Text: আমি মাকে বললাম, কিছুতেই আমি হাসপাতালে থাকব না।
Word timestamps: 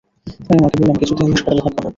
আমি 0.49 0.59
মাকে 0.63 0.77
বললাম, 0.79 0.97
কিছুতেই 1.01 1.23
আমি 1.25 1.33
হাসপাতালে 1.35 1.61
থাকব 1.65 1.77
না। 1.77 1.89